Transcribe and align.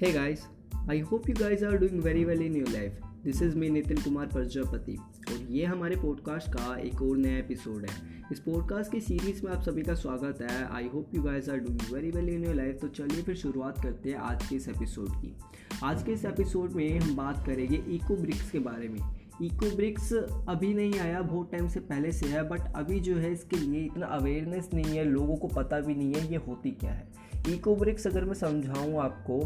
Hey 0.00 0.12
guys, 0.12 0.42
I 0.88 0.98
hope 1.00 1.24
you 1.28 1.34
guys 1.34 1.62
are 1.64 1.76
doing 1.76 2.00
very 2.00 2.24
well 2.24 2.42
in 2.42 2.52
your 2.56 2.66
life. 2.66 2.98
This 3.24 3.40
is 3.42 3.56
me 3.56 3.68
Nitin 3.68 3.96
Kumar 3.96 4.26
Prajapati 4.26 4.96
और 5.30 5.40
ये 5.52 5.64
हमारे 5.64 5.96
podcast 5.96 6.48
का 6.48 6.76
एक 6.78 7.02
और 7.02 7.16
नया 7.16 7.38
एपिसोड 7.38 7.86
है। 7.86 7.96
इस 8.32 8.40
पॉडकास्ट 8.40 8.92
की 8.92 9.00
सीरीज़ 9.00 9.44
में 9.46 9.52
आप 9.52 9.62
सभी 9.62 9.82
का 9.82 9.94
स्वागत 9.94 10.42
है। 10.42 10.62
I 10.66 10.88
hope 10.94 11.14
you 11.14 11.22
guys 11.22 11.48
are 11.48 11.56
doing 11.56 11.94
very 11.94 12.10
well 12.10 12.28
in 12.28 12.44
your 12.44 12.54
life 12.54 12.78
तो 12.80 12.88
चलिए 12.88 13.22
फिर 13.22 13.36
शुरुआत 13.36 13.82
करते 13.82 14.10
हैं 14.10 14.16
आज 14.16 14.46
के 14.46 14.56
इस 14.56 14.68
एपिसोड 14.68 15.08
की। 15.10 15.34
आज 15.84 16.02
के 16.02 16.12
इस 16.12 16.24
एपिसोड 16.24 16.72
में 16.72 16.98
हम 16.98 17.14
बात 17.16 17.44
करेंगे 17.46 17.82
इको 17.96 18.16
ब्रिक्स 18.16 18.50
के 18.50 18.58
बारे 18.58 18.88
में। 18.88 19.00
इको 19.42 19.76
ब्रिक्स 19.76 20.12
अभी 20.12 20.74
नहीं 20.74 20.98
आया 21.00 21.22
बहुत 21.22 21.52
टाइम 21.52 21.68
से 21.68 21.80
पहले 21.80 22.12
से 22.12 22.26
है 22.26 22.48
बट 22.48 22.72
अभी 22.76 23.00
जो 23.00 23.16
है 23.16 23.32
इसके 23.32 23.56
लिए 23.56 23.84
इतना 23.84 24.06
अवेयरनेस 24.06 24.70
नहीं 24.74 24.96
है 24.98 25.04
लोगों 25.04 25.36
को 25.36 25.48
पता 25.48 25.80
भी 25.80 25.94
नहीं 25.94 26.14
है 26.14 26.30
ये 26.30 26.46
होती 26.48 26.70
क्या 26.70 26.92
है। 26.92 27.27
इको 27.54 27.76
ब्रिक्स 27.76 28.06
अगर 28.06 28.24
मैं 28.24 28.34
समझाऊँ 28.34 29.00
आपको 29.00 29.38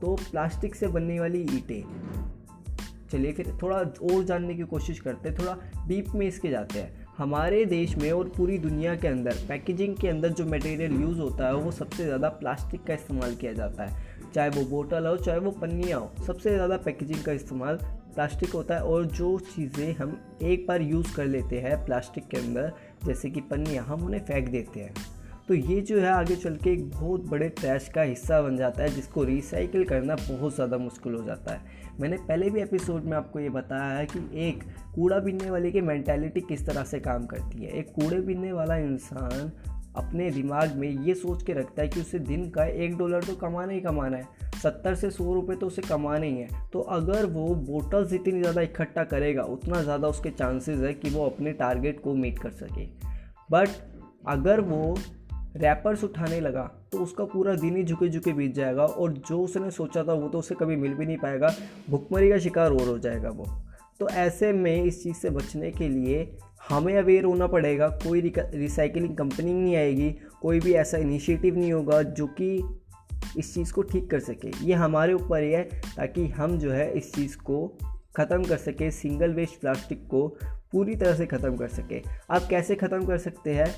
तो 0.00 0.14
प्लास्टिक 0.30 0.74
से 0.74 0.86
बनने 0.88 1.20
वाली 1.20 1.40
ईंटें। 1.40 1.82
चलिए 3.12 3.32
फिर 3.32 3.52
थोड़ा 3.62 3.76
और 3.76 4.24
जानने 4.24 4.54
की 4.54 4.62
कोशिश 4.62 5.00
करते 5.00 5.28
हैं, 5.28 5.38
थोड़ा 5.38 5.56
डीप 5.88 6.08
में 6.14 6.26
इसके 6.26 6.50
जाते 6.50 6.78
हैं। 6.78 7.06
हमारे 7.18 7.64
देश 7.64 7.96
में 7.96 8.10
और 8.12 8.28
पूरी 8.28 8.58
दुनिया 8.58 8.94
के 8.96 9.08
अंदर 9.08 9.36
पैकेजिंग 9.48 9.96
के 9.96 10.08
अंदर 10.08 10.28
जो 10.28 10.44
मटेरियल 10.46 10.92
यूज़ 10.92 11.18
होता 11.20 11.46
है, 11.46 11.54
वो 11.54 11.70
सबसे 11.70 12.04
ज़्यादा 12.04 12.28
प्लास्टिक 12.28 12.84
का 12.84 12.94
इस्तेमाल 12.94 13.34
किया 13.34 13.52
जाता 13.52 13.84
है। 13.84 14.30
चाहे 14.34 14.48
वो 14.48 14.64
बोतल 14.64 15.06
हो, 15.06 15.16
चाहे 15.16 15.38
वो 15.38 15.50
पन्नियाँ 15.50 16.00
हो, 16.00 16.24
सबसे 16.26 16.50
ज़्यादा 16.50 16.76
पैकेजिंग 16.76 17.22
का 17.24 17.32
इस्तेमाल 17.32 17.76
प्लास्टिक 18.14 18.50
होता 18.50 18.74
है। 18.74 18.82
और 18.82 19.04
जो 19.06 19.38
चीज़ें 19.54 19.94
हम 19.94 20.18
एक 20.42 20.66
बार 20.66 20.82
यूज़ 20.82 21.14
कर 21.16 21.26
लेते 21.26 21.60
हैं 21.60 21.84
प्लास्टिक 21.84 22.28
के 22.28 22.36
अंदर, 22.36 22.72
जैसे 23.04 23.30
कि 23.30 23.40
पन्नियाँ, 23.40 23.84
हम 23.84 24.04
उन्हें 24.04 24.24
फेंक 24.24 24.48
देते 24.48 24.80
हैं। 24.80 24.94
तो 25.50 25.54
ये 25.54 25.80
जो 25.80 25.98
है 26.00 26.08
आगे 26.08 26.34
चल 26.36 26.56
के 26.56 26.70
एक 26.70 26.84
बहुत 26.90 27.24
बड़े 27.28 27.48
ट्रैश 27.50 27.88
का 27.94 28.02
हिस्सा 28.02 28.40
बन 28.42 28.56
जाता 28.56 28.82
है, 28.82 28.88
जिसको 28.88 29.22
रिसाइकिल 29.24 29.84
करना 29.84 30.14
बहुत 30.18 30.54
ज़्यादा 30.54 30.78
मुश्किल 30.78 31.14
हो 31.14 31.22
जाता 31.24 31.52
है। 31.52 31.96
मैंने 32.00 32.16
पहले 32.18 32.50
भी 32.50 32.60
एपिसोड 32.60 33.04
में 33.04 33.16
आपको 33.16 33.40
ये 33.40 33.48
बताया 33.48 33.98
है 33.98 34.06
कि 34.06 34.18
एक 34.40 34.62
कूड़ा 34.94 35.18
बीनने 35.18 35.50
वाले 35.50 35.70
की 35.70 35.80
मैंटेलिटी 35.80 36.40
किस 36.40 36.64
तरह 36.66 36.84
से 36.84 37.00
काम 37.00 37.26
करती 37.26 37.64
है। 37.64 37.72
एक 37.72 37.90
कूड़े 37.92 38.20
बीनने 38.20 38.52
वाला 38.52 38.76
इंसान 38.76 39.52
अपने 39.96 40.30
दिमाग 40.30 40.76
में 40.76 40.88
ये 40.88 41.14
सोच 41.16 41.42
के 41.42 41.52
रखता 41.52 41.82
है 41.82 41.88
कि 41.88 42.00
उसे 42.00 42.18
दिन 42.20 42.48
का 42.50 42.64
एक 42.64 42.96
डॉलर 42.98 43.24
तो 43.24 43.34
कमाना 43.36 43.72
ही 43.72 43.80
कमाना 43.80 44.16
है, 44.16 44.28
सत्तर 44.62 44.94
से 44.94 45.10
सौ 45.10 45.32
रुपये 45.34 45.56
तो 45.56 45.66
उसे 45.66 45.82
कमाने 45.82 46.28
ही 46.28 46.36
है। 46.36 46.68
तो 46.72 46.80
अगर 46.92 47.26
वो 47.28 47.54
बोटल्स 47.66 48.12
इतनी 48.12 48.40
ज़्यादा 48.40 48.60
इकट्ठा 48.62 49.04
करेगा, 49.04 49.42
उतना 49.44 49.82
ज़्यादा 49.82 50.08
उसके 50.08 50.30
चांसेस 50.32 50.78
है 50.78 50.94
कि 50.94 51.10
वो 51.10 51.26
अपने 51.26 51.52
टारगेट 51.54 52.00
को 52.00 52.14
मीट 52.14 52.38
कर 52.38 52.50
सके। 52.58 52.86
बट 53.50 53.68
अगर 54.28 54.60
वो 54.62 54.96
रैपर्स 55.56 56.04
उठाने 56.04 56.40
लगा 56.40 56.62
तो 56.92 56.98
उसका 56.98 57.24
पूरा 57.24 57.54
दिन 57.54 57.76
ही 57.76 57.82
झुके 57.84 58.08
झुके 58.08 58.32
बीत 58.32 58.54
जाएगा 58.54 58.84
और 58.84 59.12
जो 59.28 59.40
उसने 59.40 59.70
सोचा 59.70 60.02
था 60.04 60.12
वो 60.12 60.28
तो 60.28 60.38
उसे 60.38 60.54
कभी 60.54 60.76
मिल 60.76 60.94
भी 60.94 61.06
नहीं 61.06 61.16
पाएगा, 61.18 61.54
भुखमरी 61.90 62.30
का 62.30 62.38
शिकार 62.38 62.72
और 62.72 62.88
हो 62.88 62.98
जाएगा 62.98 63.28
वो। 63.30 63.46
तो 64.00 64.08
ऐसे 64.08 64.52
में 64.52 64.84
इस 64.84 65.02
चीज़ 65.02 65.16
से 65.16 65.30
बचने 65.30 65.70
के 65.70 65.88
लिए 65.88 66.30
हमें 66.68 66.96
अवेयर 66.98 67.24
होना 67.24 67.46
पड़ेगा, 67.46 67.88
कोई 67.88 68.20
रिसाइकलिंग 68.30 69.16
कंपनी 69.16 69.52
नहीं 69.52 69.76
आएगी, 69.76 70.10
कोई 70.42 70.60
भी 70.60 70.72
ऐसा 70.74 70.98
इनिशिएटिव 70.98 71.58
नहीं 71.58 71.72
होगा 71.72 72.02
जो 72.02 72.26
कि 72.40 72.54
इस 73.38 73.54
चीज़ 73.54 73.72
को 73.72 73.82
ठीक 73.82 74.10
कर 74.10 74.20
सके। 74.20 74.50
ये 74.64 74.74
हमारे 74.74 75.12
ऊपर 75.12 75.42
ही 75.42 75.52
है 75.52 75.62
ताकि 75.96 76.26
हम 76.28 76.58
जो 76.58 76.70
है 76.72 76.90
इस 76.98 77.12
चीज़ 77.14 77.36
को 77.36 77.66
ख़त्म 78.16 78.44
कर 78.44 78.56
सके 78.58 78.90
सिंगल 78.90 79.34
वेस्ट 79.34 79.60
प्लास्टिक 79.60 80.06
को 80.06 80.26
पूरी 80.72 80.94
तरह 80.96 81.14
से 81.14 81.26
ख़त्म 81.26 81.56
कर 81.56 81.68
सके। 81.70 82.02
आप 82.30 82.46
कैसे 82.50 82.74
ख़त्म 82.76 83.06
कर 83.06 83.18
सकते 83.18 83.54
हैं? 83.54 83.68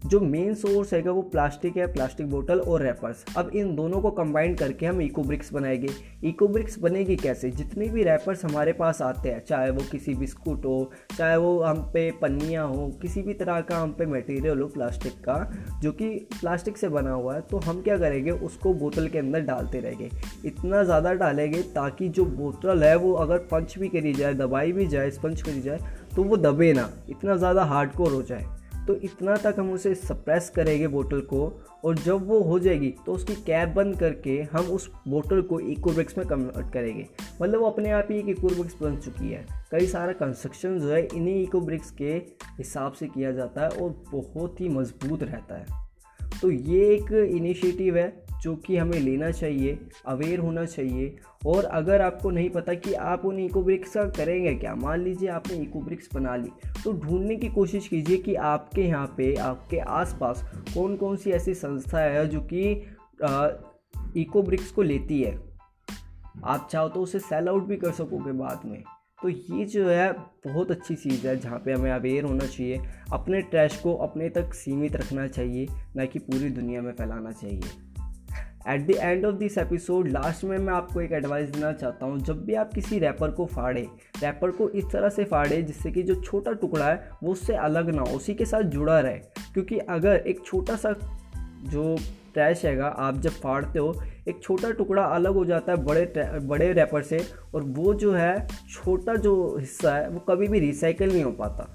जो 0.00 0.20
मेन 0.20 0.54
सोर्स 0.54 0.92
है 0.94 1.00
वो 1.02 1.22
प्लास्टिक 1.22 1.76
है 1.76 1.86
प्लास्टिक 1.92 2.28
बोतल 2.30 2.60
और 2.60 2.82
रैपर्स 2.82 3.24
अब 3.36 3.50
इन 3.54 3.74
दोनों 3.76 4.00
को 4.00 4.10
कंबाइन 4.10 4.54
करके 4.54 4.86
हम 4.86 5.00
इको 5.02 5.22
ब्रिक्स 5.22 5.52
बनाएँगे। 5.52 5.88
इको 6.24 6.46
ब्रिक्स 6.48 6.78
बनेगी 6.78 7.16
कैसे? 7.16 7.50
जितने 7.50 7.88
भी 7.88 8.02
रैपर्स 8.02 8.44
हमारे 8.44 8.72
पास 8.72 9.00
आते 9.02 9.28
हैं, 9.28 9.40
चाहे 9.40 9.70
वो 9.70 9.82
किसी 9.90 10.14
बिस्कुट 10.14 10.64
हो, 10.66 10.90
चाहे 11.18 11.36
वो 11.36 11.58
हम 11.60 11.82
पे 11.94 12.10
पन्नियाँ 12.12 12.66
हो, 12.68 12.88
किसी 13.02 13.22
भी 13.22 13.34
तरह 13.34 13.60
का 13.60 13.78
हम 13.78 13.92
पे 13.92 14.06
मटेरियल 14.06 14.60
हो 14.60 14.68
प्लास्टिक 14.68 15.18
का, 15.20 15.38
जो 15.82 15.92
कि 15.92 16.08
प्लास्टिक 16.40 16.78
से 16.78 16.88
बना 16.88 17.10
हुआ 17.10 17.34
है 17.34 17.40
तो 17.40 17.58
हम 17.58 17.82
क्या 17.82 17.98
करेंगे? 17.98 18.30
उसको 18.30 18.74
बोतल 18.74 19.08
के 19.08 19.18
अंदर 19.18 19.40
डालते 19.42 19.80
रहेंगे। 19.80 20.10
इतना 20.44 20.82
ज़्यादा 20.84 21.12
डालेंगे 21.14 21.62
ताकि 21.74 22.08
जो 22.08 22.24
बोतल 22.26 22.84
है, 22.84 22.94
वो 22.96 23.12
अगर 23.14 23.38
पंच 23.50 23.78
भी 23.78 23.88
करी 23.88 24.12
जाए, 24.12 24.34
दबाई 24.34 24.72
भी 24.72 24.86
जाए 24.86 25.10
स्पंच 25.10 25.42
करी 25.42 25.60
जाए 25.60 25.78
तो 26.16 26.22
वो 26.22 26.36
दबे 26.36 26.72
ना। 26.72 26.88
इतना 27.10 27.36
ज़्यादा 27.36 27.64
हार्डकोर 27.64 28.12
हो 28.12 28.22
जाए। 28.22 28.44
तो 28.86 28.94
इतना 28.94 29.36
तक 29.36 29.54
हम 29.58 29.72
उसे 29.72 29.94
सप्रेस 29.94 30.50
करेंगे 30.50 30.88
बोतल 30.88 31.20
को, 31.20 31.66
और 31.84 31.94
जब 31.94 32.26
वो 32.26 32.40
हो 32.40 32.58
जाएगी 32.58 32.94
तो 33.06 33.12
उसकी 33.12 33.34
कैप 33.34 33.68
बंद 33.68 33.98
करके 33.98 34.42
हम 34.42 34.64
उस 34.64 34.90
बोतल 35.08 35.42
को 35.42 35.60
इकोब्रिक्स 35.60 36.18
में 36.18 36.26
कन्वर्ट 36.26 36.72
करेंगे। 36.72 37.06
मतलब 37.42 37.60
वो 37.60 37.66
अपने 37.66 37.90
आप 37.90 38.08
ही 38.10 38.18
एक 38.18 38.28
इकोब्रिक्स 38.28 38.76
बन 38.82 38.96
चुकी 38.96 39.30
है। 39.30 39.46
कई 39.72 39.86
सारा 39.86 40.12
कंस्ट्रक्शन 40.12 40.78
जो 40.78 40.88
है, 40.88 41.06
इन्हीं 41.06 41.42
इकोब्रिक्स 41.42 41.90
के 41.90 42.12
हिसाब 42.58 42.92
से 42.92 43.06
किया 43.06 43.32
जाता 43.32 43.62
है 43.62 43.68
और 43.68 44.02
बहुत 44.12 44.60
ही 44.60 44.68
मज़बूत 44.68 45.22
रहता 45.22 45.54
है। 45.54 45.90
तो 46.42 46.50
ये 46.50 46.94
एक 46.94 47.12
इनिशिएटिव 47.12 47.96
है। 47.96 48.29
जो 48.42 48.54
कि 48.56 48.76
हमें 48.76 48.98
लेना 49.00 49.30
चाहिए 49.30 49.78
अवेयर 50.06 50.38
होना 50.38 50.64
चाहिए। 50.66 51.16
और 51.46 51.64
अगर 51.64 52.02
आपको 52.02 52.30
नहीं 52.30 52.50
पता 52.50 52.74
कि 52.74 52.92
आप 52.94 53.24
उन 53.24 53.38
इको 53.38 53.62
ब्रिक्स 53.62 53.94
का 53.94 54.04
करेंगे 54.08 54.54
क्या, 54.54 54.74
मान 54.74 55.00
लीजिए 55.00 55.28
आपने 55.30 55.56
इकोब्रिक्स 55.56 56.08
बना 56.14 56.36
ली 56.36 56.50
तो 56.84 56.92
ढूँढने 56.94 57.36
की 57.36 57.48
कोशिश 57.48 57.88
कीजिए 57.88 58.16
कि 58.16 58.34
आपके 58.34 58.82
यहाँ 58.82 59.14
पे, 59.16 59.34
आपके 59.34 59.78
आसपास 59.78 60.44
कौन 60.74 60.96
कौन 60.96 61.16
सी 61.16 61.30
ऐसी 61.30 61.54
संस्था 61.54 62.00
है 62.00 62.26
जो 62.28 62.40
कि 62.52 62.70
इको 64.16 64.42
ब्रिक्स 64.42 64.70
को 64.70 64.82
लेती 64.82 65.22
है। 65.22 65.38
आप 66.44 66.68
चाहो 66.70 66.88
तो 66.88 67.02
उसे 67.02 67.18
सेल 67.18 67.48
आउट 67.48 67.66
भी 67.66 67.76
कर 67.76 67.92
सकोगे 67.92 68.32
बाद 68.32 68.62
में। 68.64 68.82
तो 69.22 69.28
ये 69.28 69.64
जो 69.64 69.88
है, 69.88 70.12
बहुत 70.46 70.70
अच्छी 70.70 70.94
चीज़ 70.94 71.26
है 71.26 71.36
जहाँ 71.38 71.58
पे 71.58 71.72
हमें 71.72 71.90
अवेयर 71.90 72.24
होना 72.24 72.46
चाहिए, 72.46 72.80
अपने 73.12 73.40
ट्रैश 73.42 73.76
को 73.76 73.94
अपने 73.98 74.28
तक 74.28 74.54
सीमित 74.54 74.96
रखना 74.96 75.26
चाहिए, 75.28 75.66
ना 75.96 76.04
कि 76.04 76.18
पूरी 76.18 76.48
दुनिया 76.50 76.82
में 76.82 76.92
फैलाना 76.92 77.32
चाहिए। 77.32 77.89
At 78.68 78.86
the 78.86 78.90
end 78.90 79.24
of 79.24 79.36
this 79.36 79.58
episode 79.58 80.08
last 80.08 80.44
में 80.44 80.58
मैं 80.58 80.72
आपको 80.74 81.00
एक 81.00 81.12
एडवाइस 81.12 81.50
देना 81.50 81.72
चाहता 81.72 82.06
हूँ, 82.06 82.20
जब 82.20 82.44
भी 82.44 82.54
आप 82.54 82.72
किसी 82.74 82.98
रैपर 82.98 83.30
को 83.30 83.46
फाड़े 83.46 83.80
रैपर 84.22 84.50
को 84.50 84.68
इस 84.68 84.84
तरह 84.92 85.08
से 85.08 85.24
फाड़े, 85.24 85.62
जिससे 85.62 85.90
कि 85.90 86.02
जो 86.02 86.14
छोटा 86.14 86.52
टुकड़ा 86.52 86.86
है, 86.86 87.10
वो 87.22 87.32
उससे 87.32 87.54
अलग 87.54 87.90
ना 87.90 88.02
हो, 88.02 88.16
उसी 88.16 88.34
के 88.34 88.44
साथ 88.44 88.62
जुड़ा 88.62 89.00
रहे। 89.00 89.18
क्योंकि 89.54 89.78
अगर 89.78 90.16
एक 90.16 90.40
छोटा 90.46 90.76
सा 90.76 90.92
जो 91.62 91.96
ट्रैश 92.34 92.64
हैगा, 92.64 92.86
आप 92.86 93.18
जब 93.18 93.30
फाड़ते 93.30 93.78
हो, 93.78 94.02
एक 94.28 94.42
छोटा 94.42 94.70
टुकड़ा 94.70 95.02
अलग 95.02 95.34
हो 95.34 95.44
जाता 95.44 95.72
है 95.72 95.84
बड़े 95.84 96.12
बड़े 96.38 96.72
रैपर 96.72 97.02
से, 97.02 97.26
और 97.54 97.62
वो 97.62 97.94
जो 97.94 98.12
है, 98.12 98.46
छोटा 98.46 99.14
जो 99.14 99.56
हिस्सा 99.60 99.94
है, 99.94 100.08
वो 100.08 100.20
कभी 100.20 100.48
भी 100.48 100.60
रिसाइकिल 100.60 101.12
नहीं 101.12 101.24
हो 101.24 101.32
पाता। 101.32 101.74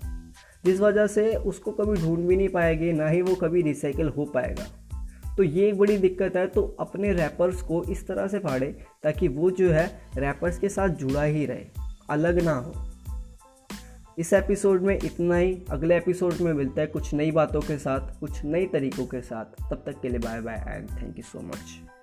जिस 0.66 0.80
वजह 0.80 1.08
से 1.08 1.36
उसको 1.36 1.72
कभी 1.72 2.02
ढूंढ 2.02 2.28
भी 2.28 2.38
नहीं 2.38 2.50
पाएगी, 2.50 2.92
ना 2.92 3.08
ही 3.08 3.22
वो 3.22 3.36
कभी 3.36 3.62
रिसाइकिल 3.62 4.08
हो 4.08 4.26
पाएगा। 4.26 4.85
तो 5.38 5.44
ये 5.44 5.68
एक 5.68 5.78
बड़ी 5.78 5.98
दिक्कत 5.98 6.36
है 6.36 6.46
तो 6.48 6.64
अपने 6.80 7.12
रैपर्स 7.14 7.62
को 7.62 7.84
इस 7.84 8.08
तरह 8.08 8.28
से 8.28 8.40
फाड़े 8.40 8.68
ताकि 9.04 9.28
वो 9.28 9.52
जो 9.52 9.70
है 9.72 9.86
रैपर्स 10.18 10.60
के 10.60 10.70
साथ 10.70 10.90
जुड़ा 10.90 11.24
ही 11.24 11.46
रहे, 11.46 11.66
अलग 12.10 12.42
ना 12.42 12.54
हो। 12.54 12.86
इस 14.20 14.32
एपिसोड 14.34 14.82
में 14.82 14.96
इतना 14.96 15.36
ही, 15.36 15.58
अगले 15.70 15.98
एपिसोड 15.98 16.34
में 16.42 16.54
मिलता 16.54 16.82
है 16.82 16.88
कुछ 16.88 17.14
नई 17.14 17.32
बातों 17.32 17.62
के 17.62 17.78
साथ, 17.78 18.20
कुछ 18.20 18.44
नई 18.46 18.66
तरीकों 18.66 19.06
के 19.06 19.22
साथ। 19.22 19.70
तब 19.70 19.84
तक 19.86 20.02
के 20.02 20.10
लिए 20.10 20.20
bye 20.20 20.42
bye 20.42 20.64
and 20.68 20.90
thank 20.92 21.18
you 21.18 21.24
so 21.24 21.42
much 21.42 21.95